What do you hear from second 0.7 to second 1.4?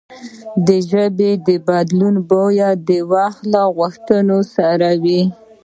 ژبې